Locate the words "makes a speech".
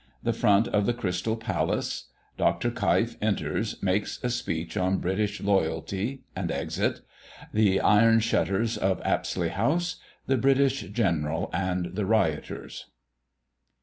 3.83-4.75